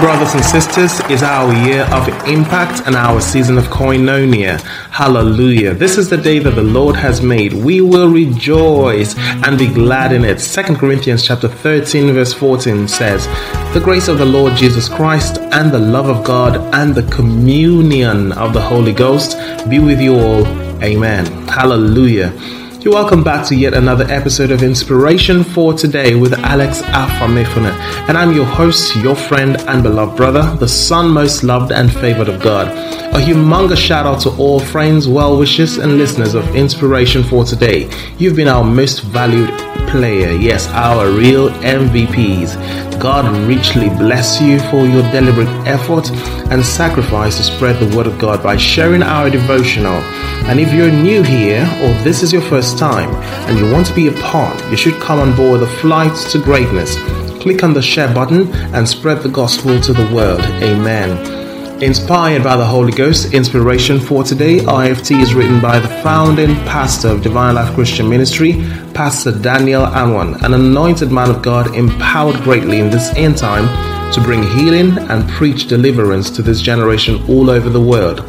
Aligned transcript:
Brothers 0.00 0.34
and 0.34 0.44
sisters. 0.44 1.00
is 1.10 1.22
our 1.22 1.52
year 1.66 1.82
of 1.92 2.08
impact 2.26 2.82
and 2.86 2.96
our 2.96 3.20
season 3.20 3.58
of 3.58 3.64
koinonia. 3.64 4.60
Hallelujah. 4.90 5.74
This 5.74 5.98
is 5.98 6.08
the 6.08 6.16
day 6.16 6.38
that 6.38 6.54
the 6.54 6.62
Lord 6.62 6.96
has 6.96 7.20
made. 7.20 7.52
We 7.52 7.80
will 7.80 8.08
rejoice 8.08 9.14
and 9.18 9.58
be 9.58 9.66
glad 9.66 10.12
in 10.12 10.24
it. 10.24 10.38
2 10.38 10.76
Corinthians 10.76 11.26
chapter 11.26 11.48
13 11.48 12.14
verse 12.14 12.32
14 12.32 12.88
says, 12.88 13.26
The 13.74 13.80
grace 13.82 14.08
of 14.08 14.18
the 14.18 14.24
Lord 14.24 14.56
Jesus 14.56 14.88
Christ 14.88 15.38
and 15.52 15.70
the 15.70 15.78
love 15.78 16.08
of 16.08 16.24
God 16.24 16.56
and 16.74 16.94
the 16.94 17.08
communion 17.14 18.32
of 18.32 18.54
the 18.54 18.62
Holy 18.62 18.92
Ghost 18.92 19.36
be 19.68 19.78
with 19.78 20.00
you 20.00 20.14
all. 20.14 20.46
Amen. 20.82 21.26
Hallelujah. 21.48 22.32
You're 22.82 22.94
welcome 22.94 23.22
back 23.22 23.46
to 23.46 23.54
yet 23.54 23.74
another 23.74 24.04
episode 24.10 24.50
of 24.50 24.64
Inspiration 24.64 25.44
for 25.44 25.72
Today 25.72 26.16
with 26.16 26.32
Alex 26.32 26.82
Afamefuna. 26.82 27.70
And 28.08 28.18
I'm 28.18 28.32
your 28.32 28.44
host, 28.44 28.96
your 28.96 29.14
friend 29.14 29.56
and 29.68 29.84
beloved 29.84 30.16
brother, 30.16 30.56
the 30.56 30.66
son 30.66 31.08
most 31.08 31.44
loved 31.44 31.70
and 31.70 31.92
favored 31.92 32.28
of 32.28 32.42
God. 32.42 32.66
A 33.14 33.20
humongous 33.20 33.76
shout 33.76 34.04
out 34.04 34.20
to 34.22 34.30
all 34.30 34.58
friends, 34.58 35.06
well 35.06 35.38
wishers, 35.38 35.76
and 35.76 35.96
listeners 35.96 36.34
of 36.34 36.56
Inspiration 36.56 37.22
for 37.22 37.44
Today. 37.44 37.88
You've 38.18 38.34
been 38.34 38.48
our 38.48 38.64
most 38.64 39.04
valued 39.04 39.50
player, 39.88 40.32
yes, 40.32 40.66
our 40.70 41.08
real 41.08 41.50
MVPs. 41.50 42.98
God 43.00 43.30
richly 43.46 43.90
bless 43.90 44.40
you 44.40 44.58
for 44.70 44.86
your 44.86 45.02
deliberate 45.12 45.48
effort 45.68 46.10
and 46.50 46.64
sacrifice 46.64 47.36
to 47.36 47.44
spread 47.44 47.78
the 47.78 47.96
word 47.96 48.08
of 48.08 48.18
God 48.18 48.42
by 48.42 48.56
sharing 48.56 49.04
our 49.04 49.30
devotional. 49.30 50.02
And 50.48 50.60
if 50.60 50.72
you're 50.74 50.90
new 50.90 51.22
here 51.22 51.62
or 51.82 51.94
this 52.02 52.22
is 52.22 52.32
your 52.32 52.42
first 52.42 52.76
time 52.78 53.14
and 53.48 53.58
you 53.58 53.70
want 53.72 53.86
to 53.86 53.94
be 53.94 54.08
a 54.08 54.12
part, 54.12 54.62
you 54.70 54.76
should 54.76 55.00
come 55.00 55.18
on 55.18 55.34
board 55.34 55.60
the 55.60 55.66
flight 55.66 56.14
to 56.30 56.38
greatness. 56.38 56.96
Click 57.40 57.62
on 57.62 57.72
the 57.72 57.82
share 57.82 58.12
button 58.12 58.52
and 58.74 58.86
spread 58.86 59.22
the 59.22 59.28
gospel 59.28 59.80
to 59.80 59.92
the 59.92 60.14
world. 60.14 60.40
Amen. 60.62 61.42
Inspired 61.82 62.44
by 62.44 62.56
the 62.56 62.64
Holy 62.64 62.92
Ghost, 62.92 63.34
inspiration 63.34 63.98
for 63.98 64.22
today, 64.22 64.58
IFT 64.58 65.20
is 65.20 65.34
written 65.34 65.60
by 65.60 65.80
the 65.80 65.88
founding 66.02 66.54
pastor 66.66 67.08
of 67.08 67.22
Divine 67.22 67.56
Life 67.56 67.74
Christian 67.74 68.08
Ministry, 68.08 68.52
Pastor 68.94 69.32
Daniel 69.32 69.86
Anwan, 69.86 70.40
an 70.44 70.54
anointed 70.54 71.10
man 71.10 71.30
of 71.30 71.42
God 71.42 71.74
empowered 71.74 72.36
greatly 72.42 72.78
in 72.78 72.88
this 72.88 73.12
end 73.16 73.36
time 73.36 73.66
to 74.12 74.20
bring 74.20 74.42
healing 74.42 74.96
and 75.10 75.28
preach 75.30 75.66
deliverance 75.66 76.30
to 76.30 76.42
this 76.42 76.60
generation 76.60 77.20
all 77.28 77.50
over 77.50 77.68
the 77.68 77.80
world. 77.80 78.20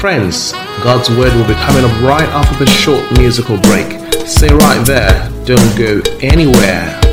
Friends, 0.00 0.52
God's 0.82 1.10
word 1.10 1.34
will 1.34 1.46
be 1.46 1.52
coming 1.52 1.84
up 1.84 2.00
right 2.00 2.26
after 2.30 2.56
the 2.56 2.64
short 2.64 3.04
musical 3.18 3.58
break. 3.58 4.00
Stay 4.26 4.48
right 4.48 4.82
there, 4.86 5.28
don't 5.44 5.76
go 5.76 6.00
anywhere. 6.22 7.09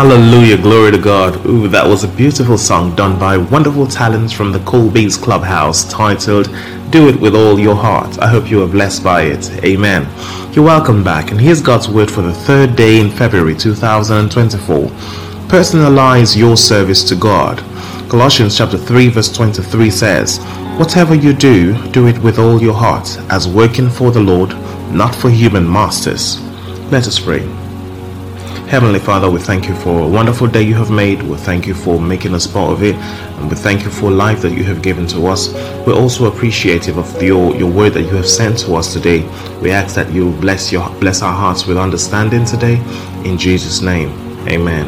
Hallelujah, 0.00 0.56
glory 0.56 0.92
to 0.92 0.96
God. 0.96 1.44
Ooh, 1.44 1.68
that 1.68 1.86
was 1.86 2.04
a 2.04 2.08
beautiful 2.08 2.56
song 2.56 2.96
done 2.96 3.18
by 3.18 3.36
wonderful 3.36 3.86
talents 3.86 4.32
from 4.32 4.50
the 4.50 4.60
Cool 4.60 4.88
Beats 4.88 5.18
Clubhouse 5.18 5.84
titled 5.92 6.46
Do 6.88 7.10
It 7.10 7.20
With 7.20 7.36
All 7.36 7.60
Your 7.60 7.74
Heart. 7.74 8.18
I 8.18 8.26
hope 8.26 8.50
you 8.50 8.62
are 8.62 8.66
blessed 8.66 9.04
by 9.04 9.24
it. 9.24 9.50
Amen. 9.62 10.08
You're 10.54 10.64
welcome 10.64 11.04
back, 11.04 11.30
and 11.30 11.38
here's 11.38 11.60
God's 11.60 11.86
word 11.86 12.10
for 12.10 12.22
the 12.22 12.32
third 12.32 12.76
day 12.76 12.98
in 12.98 13.10
February 13.10 13.54
2024. 13.54 14.88
Personalize 15.48 16.34
your 16.34 16.56
service 16.56 17.06
to 17.10 17.14
God. 17.14 17.58
Colossians 18.08 18.56
chapter 18.56 18.78
3 18.78 19.10
verse 19.10 19.30
23 19.30 19.90
says, 19.90 20.38
Whatever 20.78 21.14
you 21.14 21.34
do, 21.34 21.76
do 21.90 22.06
it 22.06 22.18
with 22.20 22.38
all 22.38 22.62
your 22.62 22.72
heart, 22.72 23.18
as 23.28 23.46
working 23.46 23.90
for 23.90 24.10
the 24.10 24.20
Lord, 24.20 24.52
not 24.94 25.14
for 25.14 25.28
human 25.28 25.70
masters. 25.70 26.40
Let 26.90 27.06
us 27.06 27.18
pray. 27.20 27.46
Heavenly 28.70 29.00
Father, 29.00 29.28
we 29.28 29.40
thank 29.40 29.66
you 29.66 29.74
for 29.74 29.98
a 29.98 30.06
wonderful 30.06 30.46
day 30.46 30.62
you 30.62 30.76
have 30.76 30.92
made. 30.92 31.24
We 31.24 31.36
thank 31.38 31.66
you 31.66 31.74
for 31.74 32.00
making 32.00 32.36
us 32.36 32.46
part 32.46 32.70
of 32.70 32.84
it. 32.84 32.94
And 32.94 33.50
we 33.50 33.56
thank 33.56 33.82
you 33.82 33.90
for 33.90 34.12
life 34.12 34.42
that 34.42 34.52
you 34.52 34.62
have 34.62 34.80
given 34.80 35.08
to 35.08 35.26
us. 35.26 35.52
We're 35.84 35.98
also 35.98 36.26
appreciative 36.32 36.96
of 36.96 37.20
your, 37.20 37.56
your 37.56 37.68
word 37.68 37.94
that 37.94 38.02
you 38.02 38.14
have 38.14 38.28
sent 38.28 38.60
to 38.60 38.76
us 38.76 38.92
today. 38.92 39.22
We 39.60 39.72
ask 39.72 39.96
that 39.96 40.12
you 40.12 40.30
bless 40.34 40.70
your 40.70 40.88
bless 41.00 41.20
our 41.20 41.32
hearts 41.32 41.66
with 41.66 41.78
understanding 41.78 42.44
today. 42.44 42.76
In 43.24 43.36
Jesus' 43.36 43.80
name. 43.80 44.10
Amen. 44.46 44.86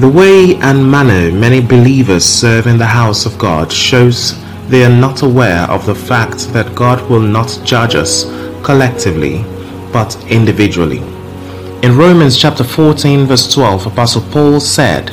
The 0.00 0.08
way 0.08 0.56
and 0.62 0.90
manner 0.90 1.30
many 1.30 1.60
believers 1.60 2.24
serve 2.24 2.66
in 2.66 2.78
the 2.78 2.86
house 2.86 3.26
of 3.26 3.36
God 3.36 3.70
shows 3.70 4.42
they 4.70 4.86
are 4.86 5.00
not 5.00 5.20
aware 5.20 5.64
of 5.70 5.84
the 5.84 5.94
fact 5.94 6.50
that 6.54 6.74
God 6.74 7.10
will 7.10 7.20
not 7.20 7.60
judge 7.62 7.94
us 7.94 8.24
collectively, 8.64 9.42
but 9.92 10.16
individually. 10.30 11.02
In 11.82 11.96
Romans 11.96 12.38
chapter 12.38 12.64
14, 12.64 13.26
verse 13.26 13.52
12, 13.52 13.86
Apostle 13.86 14.22
Paul 14.32 14.60
said, 14.60 15.10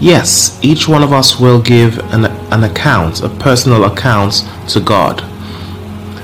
Yes, 0.00 0.58
each 0.64 0.88
one 0.88 1.02
of 1.02 1.12
us 1.12 1.38
will 1.38 1.60
give 1.60 1.98
an, 2.12 2.24
an 2.50 2.64
account, 2.64 3.22
a 3.22 3.28
personal 3.28 3.84
account 3.84 4.42
to 4.68 4.80
God. 4.80 5.22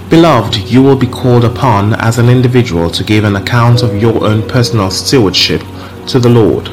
Beloved, 0.08 0.56
you 0.56 0.82
will 0.82 0.96
be 0.96 1.06
called 1.06 1.44
upon 1.44 1.92
as 1.94 2.18
an 2.18 2.30
individual 2.30 2.90
to 2.90 3.04
give 3.04 3.24
an 3.24 3.36
account 3.36 3.82
of 3.82 4.00
your 4.00 4.24
own 4.24 4.48
personal 4.48 4.90
stewardship 4.90 5.60
to 6.08 6.18
the 6.18 6.30
Lord 6.30 6.70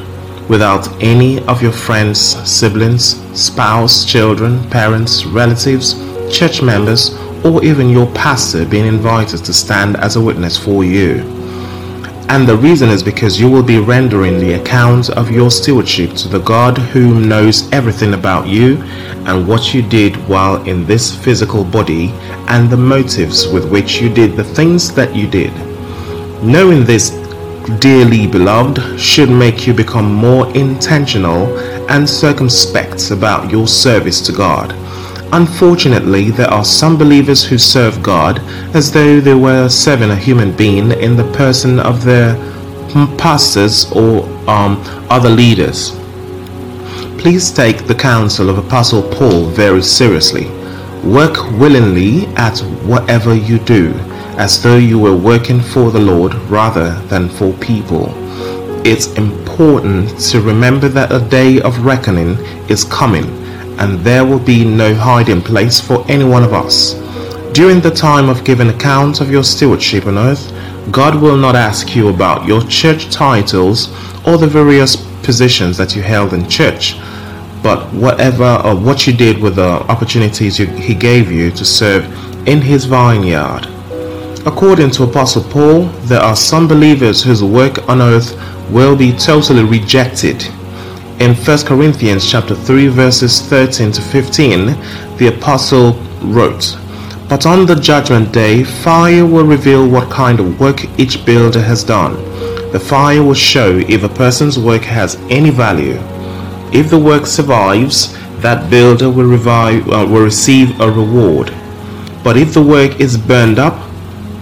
without 0.48 0.88
any 1.04 1.44
of 1.48 1.62
your 1.62 1.72
friends, 1.74 2.20
siblings, 2.50 3.22
spouse, 3.40 4.06
children, 4.06 4.68
parents, 4.70 5.26
relatives, 5.26 5.96
church 6.34 6.62
members, 6.62 7.14
or 7.44 7.64
even 7.64 7.90
your 7.90 8.08
pastor 8.14 8.66
being 8.66 8.88
invited 8.88 9.44
to 9.44 9.54
stand 9.54 9.98
as 9.98 10.16
a 10.16 10.22
witness 10.22 10.58
for 10.58 10.84
you. 10.84 11.41
And 12.32 12.48
the 12.48 12.56
reason 12.56 12.88
is 12.90 13.04
because 13.04 13.42
you 13.42 13.52
will 13.52 13.62
be 13.62 13.78
rendering 13.78 14.40
the 14.40 14.54
account 14.54 15.10
of 15.10 15.30
your 15.30 15.52
stewardship 15.52 16.14
to 16.14 16.30
the 16.30 16.40
God 16.40 16.78
who 16.78 17.20
knows 17.20 17.70
everything 17.74 18.14
about 18.14 18.48
you 18.48 18.82
and 19.28 19.46
what 19.46 19.74
you 19.74 19.82
did 19.82 20.16
while 20.30 20.64
in 20.64 20.86
this 20.86 21.14
physical 21.14 21.66
body 21.66 22.12
and 22.48 22.70
the 22.70 22.78
motives 22.78 23.50
with 23.50 23.70
which 23.70 24.00
you 24.00 24.08
did 24.08 24.38
the 24.38 24.46
things 24.46 24.94
that 24.96 25.14
you 25.14 25.28
did. 25.28 25.52
Knowing 26.42 26.86
this, 26.86 27.10
dearly 27.82 28.28
beloved, 28.28 28.98
should 28.98 29.30
make 29.30 29.68
you 29.68 29.74
become 29.74 30.14
more 30.14 30.48
intentional 30.56 31.60
and 31.90 32.10
circumspect 32.10 33.12
about 33.12 33.52
your 33.52 33.68
service 33.68 34.22
to 34.22 34.32
God 34.32 34.72
Unfortunately, 35.34 36.30
there 36.30 36.50
are 36.50 36.66
some 36.66 36.98
believers 36.98 37.42
who 37.44 37.58
serve 37.58 38.04
God 38.04 38.40
as 38.76 38.92
though 38.92 39.22
they 39.22 39.34
were 39.34 39.70
serving 39.70 40.12
a 40.12 40.16
human 40.16 40.52
being 40.56 40.92
in 40.92 41.16
the 41.16 41.32
person 41.32 41.80
of 41.80 42.04
their 42.04 42.36
pastors 43.18 43.90
or 43.94 44.26
um, 44.50 44.76
other 45.10 45.30
leaders. 45.30 45.92
Please 47.18 47.50
take 47.50 47.88
the 47.88 47.96
counsel 47.96 48.50
of 48.50 48.58
Apostle 48.58 49.04
Paul 49.04 49.46
very 49.46 49.82
seriously. 49.82 50.48
Work 51.02 51.52
willingly 51.52 52.26
at 52.36 52.60
whatever 52.84 53.34
you 53.34 53.58
do, 53.60 53.94
as 54.38 54.62
though 54.62 54.78
you 54.78 55.00
were 55.00 55.16
working 55.16 55.62
for 55.62 55.92
the 55.92 56.00
Lord 56.00 56.34
rather 56.50 56.96
than 57.08 57.30
for 57.30 57.54
people. 57.54 58.12
It's 58.86 59.08
important 59.14 60.20
to 60.32 60.42
remember 60.42 60.90
that 60.90 61.12
a 61.14 61.26
day 61.30 61.62
of 61.62 61.86
reckoning 61.86 62.32
is 62.68 62.84
coming, 62.84 63.41
and 63.82 63.98
there 64.02 64.24
will 64.24 64.40
be 64.40 64.64
no 64.64 64.94
hiding 64.94 65.42
place 65.42 65.82
for 65.82 66.06
any 66.08 66.24
one 66.24 66.44
of 66.44 66.54
us. 66.54 66.94
During 67.52 67.82
the 67.82 67.90
time 67.90 68.30
of 68.30 68.46
giving 68.46 68.70
account 68.70 69.22
of 69.22 69.32
your 69.32 69.44
stewardship 69.44 70.06
on 70.06 70.20
earth, 70.20 70.54
God 70.92 71.20
will 71.20 71.36
not 71.36 71.56
ask 71.56 71.96
you 71.96 72.10
about 72.10 72.46
your 72.46 72.62
church 72.68 73.10
titles 73.10 73.90
or 74.28 74.38
the 74.38 74.46
various 74.46 74.96
positions 75.24 75.78
that 75.78 75.96
you 75.96 76.04
held 76.04 76.34
in 76.34 76.48
church, 76.48 76.96
but 77.64 77.92
whatever 77.92 78.62
or 78.64 78.76
what 78.76 79.08
you 79.08 79.14
did 79.14 79.42
with 79.42 79.56
the 79.56 79.84
opportunities 79.90 80.60
you, 80.60 80.68
He 80.68 80.94
gave 80.94 81.32
you 81.32 81.50
to 81.50 81.66
serve 81.66 82.06
in 82.48 82.62
His 82.62 82.86
vineyard. 82.86 83.66
According 84.46 84.92
to 84.92 85.04
Apostle 85.06 85.44
Paul, 85.44 85.86
there 86.06 86.22
are 86.22 86.36
some 86.36 86.68
believers 86.68 87.24
whose 87.24 87.44
work 87.44 87.90
on 87.90 88.00
earth 88.00 88.38
will 88.70 88.96
be 88.96 89.12
totally 89.12 89.64
rejected. 89.64 90.48
In 91.22 91.36
1 91.36 91.68
Corinthians 91.68 92.28
chapter 92.28 92.56
3 92.56 92.88
verses 92.88 93.42
13 93.42 93.92
to 93.92 94.02
15, 94.02 94.66
the 95.18 95.28
apostle 95.28 95.94
wrote, 96.20 96.76
but 97.30 97.46
on 97.46 97.68
the 97.68 97.76
judgment 97.76 98.34
day, 98.34 98.64
fire 98.64 99.24
will 99.24 99.46
reveal 99.46 99.88
what 99.88 100.10
kind 100.10 100.40
of 100.40 100.60
work 100.60 100.84
each 101.00 101.24
builder 101.24 101.62
has 101.62 101.84
done. 101.84 102.16
The 102.72 102.80
fire 102.80 103.22
will 103.22 103.36
show 103.36 103.78
if 103.88 104.02
a 104.02 104.10
person's 104.10 104.58
work 104.58 104.82
has 104.82 105.16
any 105.30 105.52
value. 105.52 106.00
If 106.74 106.90
the 106.90 106.98
work 106.98 107.28
survives, 107.28 108.18
that 108.42 108.72
builder 108.72 109.12
will, 109.12 109.30
revive, 109.30 109.88
uh, 109.90 110.08
will 110.10 110.24
receive 110.24 110.82
a 110.82 110.90
reward. 110.90 111.54
But 112.24 112.36
if 112.36 112.56
the 112.56 112.64
work 112.64 113.00
is 113.00 113.16
burned 113.16 113.60
up, 113.60 113.78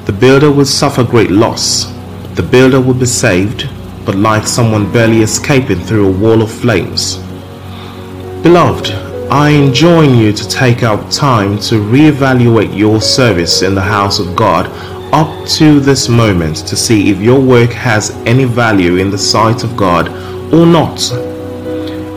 the 0.05 0.13
builder 0.13 0.49
will 0.49 0.63
suffer 0.63 1.03
great 1.03 1.29
loss. 1.29 1.91
The 2.35 2.47
builder 2.49 2.79
will 2.79 2.93
be 2.93 3.05
saved, 3.05 3.69
but 4.05 4.15
like 4.15 4.45
someone 4.45 4.91
barely 4.91 5.21
escaping 5.21 5.79
through 5.79 6.07
a 6.07 6.17
wall 6.17 6.41
of 6.41 6.51
flames. 6.51 7.17
Beloved, 8.43 8.91
I 9.31 9.49
enjoin 9.49 10.15
you 10.15 10.33
to 10.33 10.49
take 10.49 10.81
out 10.81 11.11
time 11.11 11.59
to 11.59 11.75
reevaluate 11.75 12.75
your 12.75 12.99
service 12.99 13.61
in 13.61 13.75
the 13.75 13.81
house 13.81 14.17
of 14.17 14.35
God 14.35 14.67
up 15.13 15.47
to 15.49 15.79
this 15.79 16.09
moment 16.09 16.57
to 16.67 16.75
see 16.75 17.09
if 17.09 17.19
your 17.19 17.39
work 17.39 17.71
has 17.71 18.11
any 18.25 18.45
value 18.45 18.97
in 18.97 19.09
the 19.11 19.17
sight 19.17 19.63
of 19.63 19.75
God 19.75 20.07
or 20.53 20.65
not. 20.65 20.97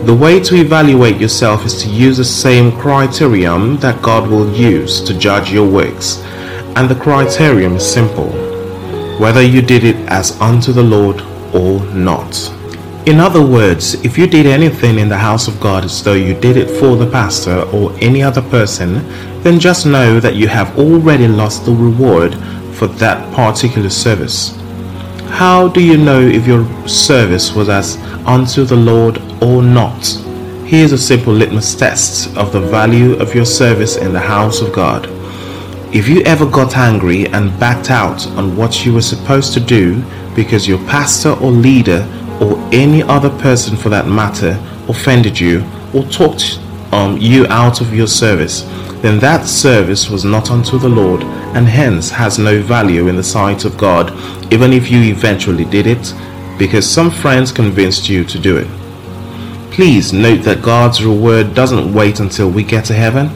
The 0.06 0.18
way 0.18 0.40
to 0.40 0.56
evaluate 0.56 1.20
yourself 1.20 1.64
is 1.64 1.82
to 1.82 1.88
use 1.88 2.16
the 2.16 2.24
same 2.24 2.72
criterion 2.78 3.76
that 3.78 4.02
God 4.02 4.28
will 4.28 4.52
use 4.54 5.00
to 5.02 5.18
judge 5.18 5.52
your 5.52 5.70
works, 5.70 6.22
and 6.76 6.88
the 6.88 6.94
criterion 6.94 7.74
is 7.74 7.92
simple 7.92 8.30
whether 9.18 9.42
you 9.42 9.62
did 9.62 9.84
it 9.84 9.96
as 10.08 10.40
unto 10.40 10.72
the 10.72 10.82
Lord 10.82 11.20
or 11.54 11.80
not. 11.94 12.52
In 13.04 13.18
other 13.18 13.44
words, 13.44 13.94
if 14.04 14.16
you 14.16 14.28
did 14.28 14.46
anything 14.46 15.00
in 15.00 15.08
the 15.08 15.18
house 15.18 15.48
of 15.48 15.58
God 15.60 15.84
as 15.84 16.04
though 16.04 16.14
you 16.14 16.34
did 16.34 16.56
it 16.56 16.70
for 16.78 16.94
the 16.96 17.10
pastor 17.10 17.62
or 17.72 17.92
any 18.00 18.22
other 18.22 18.42
person, 18.42 18.94
then 19.42 19.58
just 19.58 19.86
know 19.86 20.20
that 20.20 20.36
you 20.36 20.46
have 20.46 20.78
already 20.78 21.26
lost 21.26 21.64
the 21.66 21.72
reward 21.72 22.36
for 22.76 22.86
that 22.86 23.34
particular 23.34 23.90
service. 23.90 24.56
How 25.30 25.66
do 25.66 25.82
you 25.82 25.96
know 25.96 26.20
if 26.20 26.46
your 26.46 26.64
service 26.86 27.52
was 27.54 27.68
as 27.68 27.96
unto 28.24 28.64
the 28.64 28.76
Lord 28.76 29.18
or 29.42 29.62
not? 29.62 30.06
Here's 30.64 30.92
a 30.92 30.98
simple 30.98 31.32
litmus 31.32 31.74
test 31.74 32.36
of 32.36 32.52
the 32.52 32.60
value 32.60 33.14
of 33.14 33.34
your 33.34 33.44
service 33.44 33.96
in 33.96 34.12
the 34.12 34.20
house 34.20 34.60
of 34.60 34.72
God. 34.72 35.08
If 35.92 36.08
you 36.08 36.22
ever 36.22 36.46
got 36.46 36.76
angry 36.76 37.26
and 37.26 37.58
backed 37.58 37.90
out 37.90 38.26
on 38.38 38.56
what 38.56 38.86
you 38.86 38.94
were 38.94 39.02
supposed 39.02 39.52
to 39.54 39.60
do 39.60 40.02
because 40.34 40.66
your 40.66 40.78
pastor 40.86 41.30
or 41.30 41.50
leader 41.50 42.06
or 42.40 42.58
any 42.72 43.02
other 43.02 43.30
person 43.38 43.76
for 43.76 43.88
that 43.88 44.06
matter 44.06 44.58
offended 44.88 45.38
you 45.38 45.64
or 45.94 46.02
talked 46.04 46.58
um, 46.92 47.16
you 47.18 47.46
out 47.46 47.80
of 47.80 47.94
your 47.94 48.06
service, 48.06 48.62
then 49.00 49.18
that 49.18 49.46
service 49.46 50.10
was 50.10 50.24
not 50.24 50.50
unto 50.50 50.78
the 50.78 50.88
Lord 50.88 51.22
and 51.22 51.66
hence 51.66 52.10
has 52.10 52.38
no 52.38 52.60
value 52.62 53.08
in 53.08 53.16
the 53.16 53.22
sight 53.22 53.64
of 53.64 53.76
God, 53.76 54.10
even 54.52 54.72
if 54.72 54.90
you 54.90 55.00
eventually 55.02 55.64
did 55.64 55.86
it, 55.86 56.14
because 56.58 56.88
some 56.88 57.10
friends 57.10 57.52
convinced 57.52 58.08
you 58.08 58.24
to 58.24 58.38
do 58.38 58.56
it. 58.56 58.68
Please 59.72 60.12
note 60.12 60.42
that 60.42 60.62
God's 60.62 61.04
reward 61.04 61.54
doesn't 61.54 61.92
wait 61.92 62.20
until 62.20 62.50
we 62.50 62.62
get 62.62 62.84
to 62.86 62.94
heaven. 62.94 63.30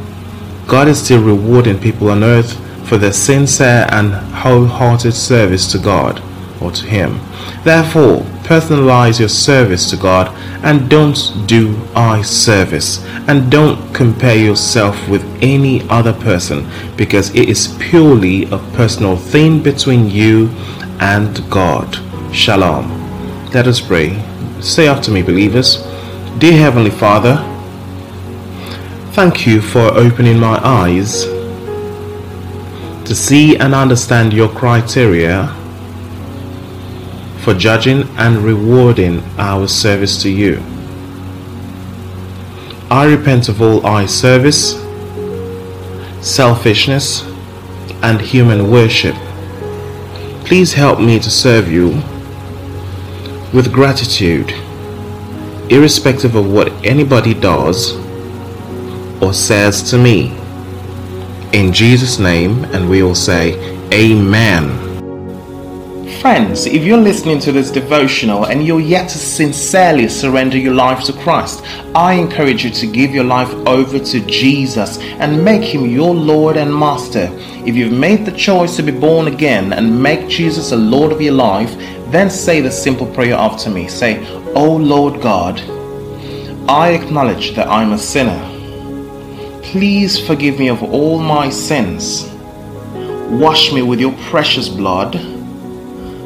God 0.66 0.88
is 0.88 1.02
still 1.02 1.22
rewarding 1.22 1.78
people 1.80 2.10
on 2.10 2.22
earth 2.22 2.58
for 2.86 2.98
their 2.98 3.12
sincere 3.12 3.86
and 3.90 4.12
wholehearted 4.12 5.14
service 5.14 5.70
to 5.72 5.78
God 5.78 6.22
or 6.60 6.70
to 6.72 6.86
Him. 6.86 7.20
Therefore, 7.64 8.20
personalize 8.44 9.18
your 9.18 9.28
service 9.28 9.90
to 9.90 9.96
God 9.96 10.28
and 10.64 10.88
don't 10.88 11.18
do 11.46 11.76
eye 11.94 12.22
service 12.22 13.04
and 13.28 13.50
don't 13.50 13.92
compare 13.94 14.36
yourself 14.36 15.08
with 15.08 15.24
any 15.42 15.82
other 15.88 16.12
person 16.12 16.68
because 16.96 17.34
it 17.34 17.48
is 17.48 17.76
purely 17.78 18.44
a 18.50 18.58
personal 18.74 19.16
thing 19.16 19.62
between 19.62 20.08
you 20.08 20.48
and 21.00 21.48
God. 21.50 21.98
Shalom. 22.34 22.88
Let 23.52 23.66
us 23.66 23.80
pray. 23.80 24.22
Say 24.60 24.88
after 24.88 25.10
me, 25.10 25.22
believers. 25.22 25.82
Dear 26.38 26.58
Heavenly 26.58 26.90
Father, 26.90 27.36
thank 29.12 29.46
you 29.46 29.60
for 29.60 29.80
opening 29.94 30.38
my 30.38 30.60
eyes 30.62 31.24
to 33.06 33.14
see 33.14 33.56
and 33.56 33.74
understand 33.74 34.32
your 34.32 34.48
criteria 34.48 35.54
for 37.46 37.54
judging 37.54 38.02
and 38.18 38.38
rewarding 38.38 39.20
our 39.38 39.68
service 39.68 40.20
to 40.20 40.28
you. 40.28 40.60
I 42.90 43.04
repent 43.06 43.48
of 43.48 43.62
all 43.62 43.86
eye 43.86 44.06
service, 44.06 44.72
selfishness, 46.20 47.22
and 48.02 48.20
human 48.20 48.68
worship. 48.68 49.14
Please 50.44 50.72
help 50.72 50.98
me 50.98 51.20
to 51.20 51.30
serve 51.30 51.70
you 51.70 51.90
with 53.54 53.72
gratitude, 53.72 54.50
irrespective 55.70 56.34
of 56.34 56.52
what 56.52 56.72
anybody 56.84 57.32
does 57.32 57.96
or 59.22 59.32
says 59.32 59.88
to 59.90 59.98
me. 59.98 60.36
In 61.52 61.72
Jesus' 61.72 62.18
name, 62.18 62.64
and 62.74 62.90
we 62.90 63.04
all 63.04 63.14
say, 63.14 63.54
Amen. 63.92 64.85
Friends, 66.26 66.66
if 66.66 66.82
you're 66.82 66.98
listening 66.98 67.38
to 67.38 67.52
this 67.52 67.70
devotional 67.70 68.46
and 68.46 68.66
you're 68.66 68.80
yet 68.80 69.08
to 69.10 69.16
sincerely 69.16 70.08
surrender 70.08 70.58
your 70.58 70.74
life 70.74 71.04
to 71.04 71.12
Christ, 71.12 71.62
I 71.94 72.14
encourage 72.14 72.64
you 72.64 72.70
to 72.70 72.86
give 72.88 73.12
your 73.12 73.22
life 73.22 73.52
over 73.64 74.00
to 74.00 74.26
Jesus 74.26 74.98
and 74.98 75.44
make 75.44 75.62
him 75.62 75.86
your 75.86 76.12
Lord 76.12 76.56
and 76.56 76.74
Master. 76.74 77.30
If 77.64 77.76
you've 77.76 77.92
made 77.92 78.26
the 78.26 78.32
choice 78.32 78.74
to 78.74 78.82
be 78.82 78.90
born 78.90 79.28
again 79.28 79.72
and 79.72 80.02
make 80.02 80.28
Jesus 80.28 80.72
a 80.72 80.76
Lord 80.76 81.12
of 81.12 81.20
your 81.20 81.34
life, 81.34 81.72
then 82.10 82.28
say 82.28 82.60
the 82.60 82.72
simple 82.72 83.06
prayer 83.06 83.36
after 83.36 83.70
me. 83.70 83.86
Say, 83.86 84.26
Oh 84.56 84.74
Lord 84.74 85.22
God, 85.22 85.60
I 86.68 86.88
acknowledge 86.88 87.54
that 87.54 87.68
I'm 87.68 87.92
a 87.92 87.98
sinner. 87.98 88.40
Please 89.62 90.18
forgive 90.26 90.58
me 90.58 90.70
of 90.70 90.82
all 90.82 91.20
my 91.20 91.50
sins. 91.50 92.28
Wash 93.30 93.72
me 93.72 93.82
with 93.82 94.00
your 94.00 94.14
precious 94.24 94.68
blood 94.68 95.35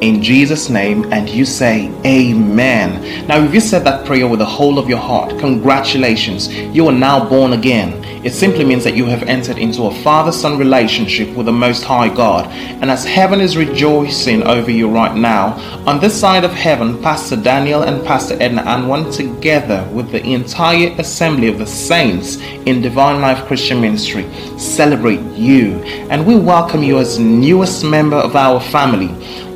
in 0.00 0.22
Jesus' 0.22 0.68
name 0.70 1.12
and 1.12 1.28
you 1.28 1.44
say 1.44 1.92
amen. 2.04 3.26
Now, 3.26 3.42
if 3.42 3.52
you 3.52 3.60
said 3.60 3.84
that 3.84 4.06
prayer 4.06 4.26
with 4.26 4.38
the 4.38 4.46
whole 4.46 4.78
of 4.78 4.88
your 4.88 4.98
heart, 4.98 5.38
congratulations, 5.38 6.52
you 6.52 6.86
are 6.88 6.92
now 6.92 7.28
born 7.28 7.52
again. 7.52 8.04
It 8.22 8.34
simply 8.34 8.64
means 8.64 8.84
that 8.84 8.96
you 8.96 9.06
have 9.06 9.22
entered 9.22 9.56
into 9.56 9.84
a 9.84 9.94
father 10.02 10.30
son 10.30 10.58
relationship 10.58 11.34
with 11.34 11.46
the 11.46 11.52
Most 11.52 11.84
High 11.84 12.14
God. 12.14 12.46
And 12.82 12.90
as 12.90 13.02
heaven 13.02 13.40
is 13.40 13.56
rejoicing 13.56 14.42
over 14.42 14.70
you 14.70 14.90
right 14.90 15.14
now, 15.16 15.54
on 15.86 16.00
this 16.00 16.20
side 16.20 16.44
of 16.44 16.52
heaven, 16.52 17.02
Pastor 17.02 17.36
Daniel 17.36 17.84
and 17.84 18.04
Pastor 18.04 18.36
Edna 18.38 18.62
Anwan, 18.62 19.10
together 19.14 19.88
with 19.90 20.10
the 20.12 20.22
entire 20.22 20.94
assembly 20.98 21.48
of 21.48 21.58
the 21.58 21.66
saints 21.66 22.36
in 22.66 22.82
Divine 22.82 23.22
Life 23.22 23.46
Christian 23.46 23.80
Ministry, 23.80 24.28
celebrate 24.58 25.22
you. 25.34 25.76
And 26.10 26.26
we 26.26 26.36
welcome 26.36 26.82
you 26.82 26.98
as 26.98 27.18
newest 27.18 27.84
member 27.84 28.18
of 28.18 28.36
our 28.36 28.60
family. 28.60 29.08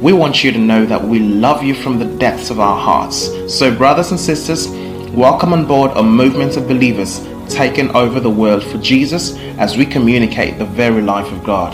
We 0.05 0.13
want 0.13 0.45
you 0.45 0.53
to 0.53 0.59
know 0.59 0.85
that 0.85 1.03
we 1.03 1.19
love 1.19 1.63
you 1.63 1.75
from 1.75 1.99
the 1.99 2.05
depths 2.05 2.51
of 2.51 2.61
our 2.61 2.79
hearts. 2.79 3.31
So, 3.49 3.75
brothers 3.75 4.11
and 4.11 4.21
sisters, 4.21 4.69
welcome 5.15 5.55
on 5.55 5.65
board 5.65 5.93
a 5.95 6.03
movement 6.03 6.59
of 6.59 6.69
believers 6.69 7.27
taking 7.49 7.89
over 7.97 8.21
the 8.21 8.29
world 8.29 8.63
for 8.63 8.77
Jesus 8.77 9.35
as 9.57 9.79
we 9.79 9.87
communicate 9.87 10.59
the 10.59 10.67
very 10.67 11.01
life 11.01 11.33
of 11.33 11.43
God. 11.43 11.73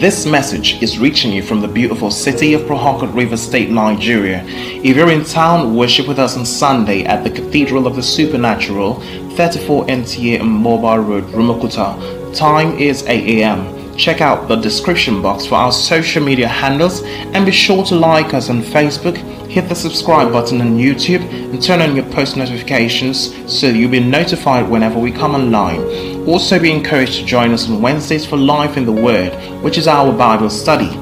This 0.00 0.26
message 0.26 0.82
is 0.82 0.98
reaching 0.98 1.30
you 1.30 1.44
from 1.44 1.60
the 1.60 1.68
beautiful 1.68 2.10
city 2.10 2.54
of 2.54 2.66
Harcourt 2.66 3.14
River 3.14 3.36
State, 3.36 3.70
Nigeria. 3.70 4.42
If 4.44 4.96
you're 4.96 5.12
in 5.12 5.24
town, 5.24 5.76
worship 5.76 6.08
with 6.08 6.18
us 6.18 6.36
on 6.36 6.44
Sunday 6.44 7.04
at 7.04 7.22
the 7.22 7.30
Cathedral 7.30 7.86
of 7.86 7.94
the 7.94 8.02
Supernatural, 8.02 8.94
34 9.36 9.86
NTA 9.86 10.44
Mobile 10.44 10.98
Road, 10.98 11.24
Rumuokwuta. 11.26 12.34
Time 12.36 12.76
is 12.78 13.04
8 13.04 13.42
a.m. 13.42 13.81
Check 13.96 14.20
out 14.20 14.48
the 14.48 14.56
description 14.56 15.20
box 15.20 15.46
for 15.46 15.56
our 15.56 15.72
social 15.72 16.22
media 16.24 16.48
handles 16.48 17.02
and 17.02 17.44
be 17.44 17.52
sure 17.52 17.84
to 17.84 17.94
like 17.94 18.32
us 18.32 18.48
on 18.48 18.62
Facebook, 18.62 19.16
hit 19.48 19.68
the 19.68 19.74
subscribe 19.74 20.32
button 20.32 20.60
on 20.60 20.78
YouTube, 20.78 21.22
and 21.30 21.62
turn 21.62 21.82
on 21.82 21.94
your 21.94 22.06
post 22.06 22.36
notifications 22.36 23.34
so 23.52 23.68
you'll 23.68 23.90
be 23.90 24.00
notified 24.00 24.68
whenever 24.68 24.98
we 24.98 25.12
come 25.12 25.34
online. 25.34 25.80
Also, 26.26 26.58
be 26.58 26.72
encouraged 26.72 27.20
to 27.20 27.26
join 27.26 27.52
us 27.52 27.68
on 27.68 27.82
Wednesdays 27.82 28.24
for 28.24 28.36
Life 28.36 28.76
in 28.76 28.86
the 28.86 28.92
Word, 28.92 29.32
which 29.62 29.76
is 29.76 29.86
our 29.86 30.12
Bible 30.12 30.48
study. 30.48 31.01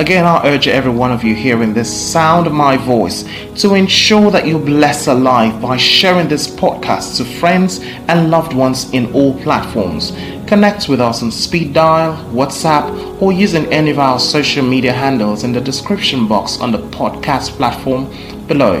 Again, 0.00 0.24
I 0.24 0.40
urge 0.48 0.66
every 0.66 0.90
one 0.90 1.12
of 1.12 1.22
you 1.22 1.34
hearing 1.34 1.74
this 1.74 2.10
sound 2.10 2.46
of 2.46 2.54
my 2.54 2.78
voice 2.78 3.22
to 3.56 3.74
ensure 3.74 4.30
that 4.30 4.46
you 4.46 4.58
bless 4.58 5.08
a 5.08 5.12
life 5.12 5.60
by 5.60 5.76
sharing 5.76 6.26
this 6.26 6.48
podcast 6.48 7.18
to 7.18 7.24
friends 7.26 7.80
and 8.08 8.30
loved 8.30 8.54
ones 8.54 8.90
in 8.94 9.12
all 9.12 9.38
platforms. 9.42 10.12
Connect 10.46 10.88
with 10.88 11.02
us 11.02 11.22
on 11.22 11.30
speed 11.30 11.74
dial, 11.74 12.16
WhatsApp, 12.32 13.20
or 13.20 13.30
using 13.30 13.66
any 13.66 13.90
of 13.90 13.98
our 13.98 14.18
social 14.18 14.64
media 14.64 14.94
handles 14.94 15.44
in 15.44 15.52
the 15.52 15.60
description 15.60 16.26
box 16.26 16.58
on 16.60 16.72
the 16.72 16.78
podcast 16.78 17.50
platform 17.58 18.08
below. 18.46 18.80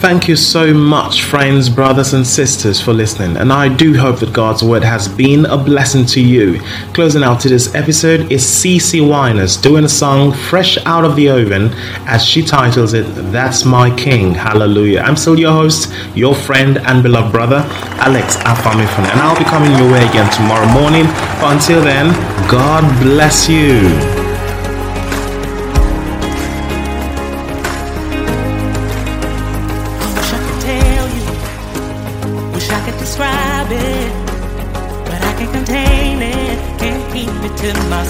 Thank 0.00 0.28
you 0.28 0.34
so 0.36 0.72
much, 0.72 1.24
friends, 1.24 1.68
brothers, 1.68 2.14
and 2.14 2.26
sisters, 2.26 2.80
for 2.80 2.94
listening. 2.94 3.36
And 3.36 3.52
I 3.52 3.68
do 3.68 3.94
hope 3.98 4.20
that 4.20 4.32
God's 4.32 4.62
word 4.62 4.82
has 4.82 5.06
been 5.06 5.44
a 5.44 5.58
blessing 5.58 6.06
to 6.06 6.22
you. 6.22 6.58
Closing 6.94 7.22
out 7.22 7.38
to 7.40 7.50
this 7.50 7.74
episode 7.74 8.32
is 8.32 8.42
CeCe 8.42 9.06
Winans 9.06 9.58
doing 9.58 9.84
a 9.84 9.88
song 9.90 10.32
fresh 10.32 10.78
out 10.86 11.04
of 11.04 11.16
the 11.16 11.28
oven 11.28 11.68
as 12.08 12.24
she 12.24 12.42
titles 12.42 12.94
it, 12.94 13.02
That's 13.30 13.66
My 13.66 13.94
King. 13.94 14.32
Hallelujah. 14.32 15.00
I'm 15.00 15.16
still 15.16 15.38
your 15.38 15.52
host, 15.52 15.92
your 16.16 16.34
friend 16.34 16.78
and 16.78 17.02
beloved 17.02 17.30
brother, 17.30 17.62
Alex 18.00 18.36
Afamefuna. 18.36 19.10
And 19.12 19.20
I'll 19.20 19.38
be 19.38 19.44
coming 19.44 19.70
your 19.72 19.92
way 19.92 20.08
again 20.08 20.32
tomorrow 20.32 20.66
morning. 20.72 21.04
But 21.42 21.56
until 21.56 21.82
then, 21.82 22.08
God 22.50 22.82
bless 23.02 23.50
you. 23.50 24.19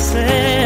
To 0.00 0.59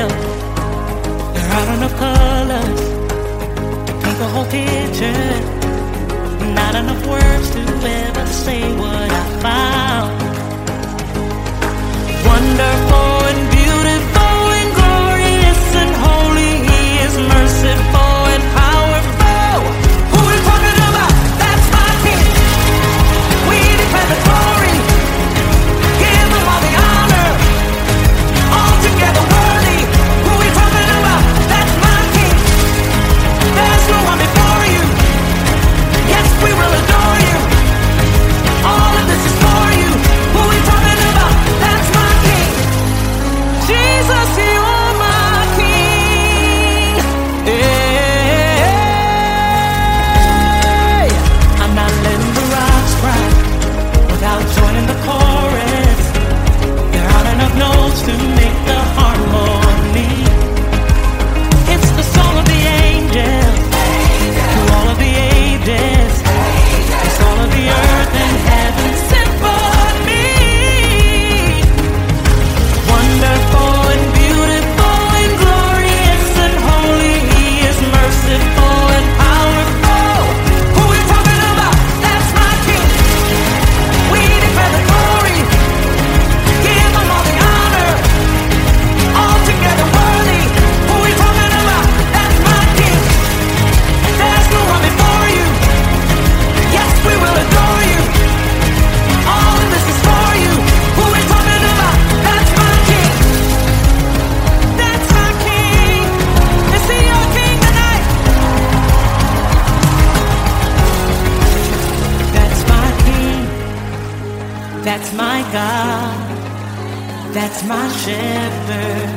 That's 117.32 117.62
my 117.62 117.88
shepherd, 118.02 119.08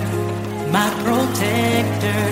my 0.71 0.87
protector. 1.03 2.23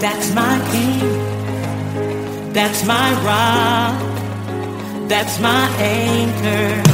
That's 0.00 0.34
my 0.34 0.58
king. 0.72 2.52
That's 2.52 2.84
my 2.84 3.12
rock. 3.22 4.00
That's 5.08 5.38
my 5.38 5.68
anchor. 5.78 6.93